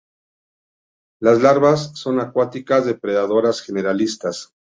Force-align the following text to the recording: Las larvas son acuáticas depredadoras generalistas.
Las 1.21 1.43
larvas 1.43 1.91
son 1.93 2.19
acuáticas 2.19 2.87
depredadoras 2.87 3.61
generalistas. 3.61 4.51